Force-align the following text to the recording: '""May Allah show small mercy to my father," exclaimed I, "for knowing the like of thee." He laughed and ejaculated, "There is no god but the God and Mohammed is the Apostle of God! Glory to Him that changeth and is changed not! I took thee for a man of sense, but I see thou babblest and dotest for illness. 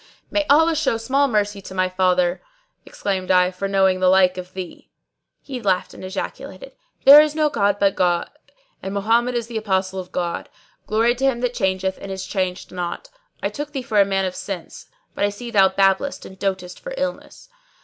'""May 0.31 0.47
Allah 0.49 0.75
show 0.75 0.97
small 0.97 1.27
mercy 1.27 1.61
to 1.61 1.75
my 1.75 1.87
father," 1.87 2.41
exclaimed 2.87 3.29
I, 3.29 3.51
"for 3.51 3.67
knowing 3.67 3.99
the 3.99 4.07
like 4.09 4.35
of 4.35 4.55
thee." 4.55 4.89
He 5.43 5.61
laughed 5.61 5.93
and 5.93 6.03
ejaculated, 6.03 6.71
"There 7.05 7.21
is 7.21 7.35
no 7.35 7.51
god 7.51 7.77
but 7.77 7.91
the 7.91 7.95
God 7.97 8.31
and 8.81 8.95
Mohammed 8.95 9.35
is 9.35 9.45
the 9.45 9.57
Apostle 9.59 9.99
of 9.99 10.11
God! 10.11 10.49
Glory 10.87 11.13
to 11.13 11.25
Him 11.25 11.41
that 11.41 11.53
changeth 11.53 11.99
and 12.01 12.11
is 12.11 12.25
changed 12.25 12.71
not! 12.71 13.11
I 13.43 13.49
took 13.49 13.73
thee 13.73 13.83
for 13.83 14.01
a 14.01 14.03
man 14.03 14.25
of 14.25 14.33
sense, 14.33 14.87
but 15.13 15.23
I 15.23 15.29
see 15.29 15.51
thou 15.51 15.69
babblest 15.69 16.25
and 16.25 16.39
dotest 16.39 16.79
for 16.79 16.95
illness. 16.97 17.49